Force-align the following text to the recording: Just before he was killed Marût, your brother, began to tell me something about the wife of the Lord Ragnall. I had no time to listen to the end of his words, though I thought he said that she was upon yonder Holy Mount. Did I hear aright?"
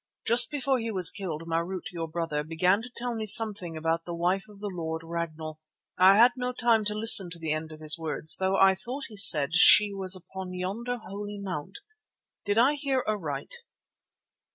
Just 0.25 0.49
before 0.49 0.79
he 0.79 0.89
was 0.89 1.11
killed 1.11 1.43
Marût, 1.43 1.91
your 1.91 2.07
brother, 2.07 2.43
began 2.43 2.81
to 2.81 2.89
tell 2.97 3.13
me 3.15 3.27
something 3.27 3.77
about 3.77 4.03
the 4.05 4.15
wife 4.15 4.47
of 4.49 4.59
the 4.59 4.71
Lord 4.73 5.03
Ragnall. 5.05 5.59
I 5.99 6.15
had 6.17 6.31
no 6.35 6.53
time 6.53 6.83
to 6.85 6.95
listen 6.97 7.29
to 7.29 7.37
the 7.37 7.53
end 7.53 7.71
of 7.71 7.81
his 7.81 7.99
words, 7.99 8.37
though 8.37 8.55
I 8.57 8.73
thought 8.73 9.03
he 9.09 9.15
said 9.15 9.49
that 9.49 9.57
she 9.57 9.93
was 9.93 10.15
upon 10.15 10.55
yonder 10.55 10.97
Holy 11.05 11.37
Mount. 11.39 11.77
Did 12.45 12.57
I 12.57 12.73
hear 12.73 13.03
aright?" 13.07 13.53